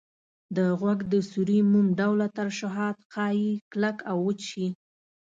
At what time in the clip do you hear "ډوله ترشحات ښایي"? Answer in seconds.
1.99-3.51